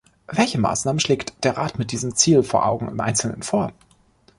Welche 0.25 0.57
Maßnahmen 0.59 0.99
schlägt 0.99 1.43
der 1.43 1.57
Rat 1.57 1.77
mit 1.77 1.91
diesem 1.91 2.15
Ziel 2.15 2.41
vor 2.41 2.65
Augen 2.65 2.87
im 2.89 2.99
Einzelnen 2.99 3.43
vor? 3.43 3.71